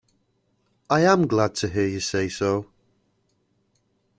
I 0.89 1.01
am 1.01 1.27
glad 1.27 1.53
to 1.57 1.67
hear 1.69 1.85
you 1.85 1.99
say 1.99 2.27
so. 2.27 2.71